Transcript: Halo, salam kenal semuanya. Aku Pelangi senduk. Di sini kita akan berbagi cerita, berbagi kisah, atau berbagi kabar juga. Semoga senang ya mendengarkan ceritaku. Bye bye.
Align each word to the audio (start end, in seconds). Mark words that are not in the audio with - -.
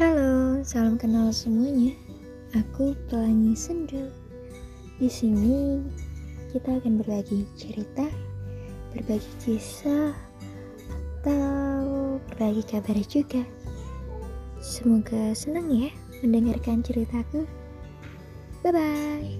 Halo, 0.00 0.64
salam 0.64 0.96
kenal 0.96 1.28
semuanya. 1.28 1.92
Aku 2.56 2.96
Pelangi 3.12 3.52
senduk. 3.52 4.08
Di 4.96 5.12
sini 5.12 5.76
kita 6.48 6.80
akan 6.80 7.04
berbagi 7.04 7.44
cerita, 7.52 8.08
berbagi 8.96 9.28
kisah, 9.44 10.16
atau 11.20 12.16
berbagi 12.32 12.64
kabar 12.64 12.96
juga. 13.12 13.44
Semoga 14.64 15.36
senang 15.36 15.68
ya 15.68 15.92
mendengarkan 16.24 16.80
ceritaku. 16.80 17.44
Bye 18.64 18.72
bye. 18.72 19.39